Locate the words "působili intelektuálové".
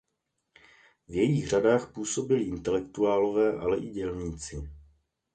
1.93-3.53